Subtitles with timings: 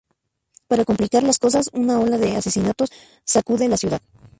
[0.67, 2.89] Para complicar las cosas, una ola de asesinatos
[3.23, 4.01] sacude la ciudad.